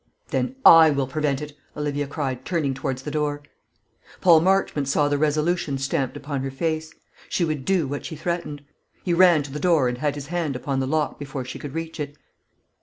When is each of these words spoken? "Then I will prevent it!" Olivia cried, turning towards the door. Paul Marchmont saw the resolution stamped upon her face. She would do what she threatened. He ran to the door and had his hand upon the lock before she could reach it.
"Then 0.29 0.55
I 0.65 0.89
will 0.89 1.05
prevent 1.05 1.43
it!" 1.43 1.55
Olivia 1.77 2.07
cried, 2.07 2.43
turning 2.43 2.73
towards 2.73 3.03
the 3.03 3.11
door. 3.11 3.43
Paul 4.19 4.39
Marchmont 4.41 4.87
saw 4.87 5.07
the 5.07 5.19
resolution 5.19 5.77
stamped 5.77 6.17
upon 6.17 6.41
her 6.41 6.49
face. 6.49 6.91
She 7.29 7.45
would 7.45 7.65
do 7.65 7.87
what 7.87 8.03
she 8.03 8.15
threatened. 8.15 8.63
He 9.03 9.13
ran 9.13 9.43
to 9.43 9.51
the 9.51 9.59
door 9.59 9.87
and 9.87 9.99
had 9.99 10.15
his 10.15 10.25
hand 10.33 10.55
upon 10.55 10.79
the 10.79 10.87
lock 10.87 11.19
before 11.19 11.45
she 11.45 11.59
could 11.59 11.75
reach 11.75 11.99
it. 11.99 12.17